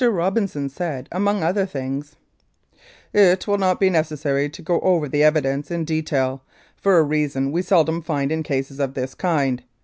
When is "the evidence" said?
5.07-5.69